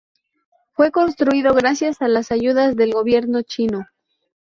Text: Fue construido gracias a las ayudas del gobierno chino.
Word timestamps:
Fue 0.71 0.89
construido 0.91 1.53
gracias 1.53 2.01
a 2.01 2.07
las 2.07 2.31
ayudas 2.31 2.75
del 2.75 2.91
gobierno 2.91 3.43
chino. 3.43 3.85